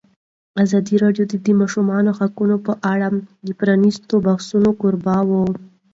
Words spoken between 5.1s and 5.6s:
وه.